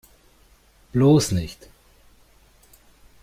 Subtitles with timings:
[0.93, 1.69] Bloß nicht!